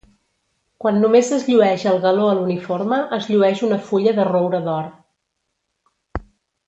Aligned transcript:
Quan 0.83 0.95
només 1.01 1.27
es 1.37 1.43
llueix 1.49 1.83
el 1.91 2.01
galó 2.05 2.25
a 2.29 2.37
l'uniforme 2.39 2.99
es 3.19 3.29
llueix 3.33 3.63
una 3.69 3.79
fulla 3.91 4.15
de 4.21 4.27
roure 4.31 4.63
d'or. 4.71 4.89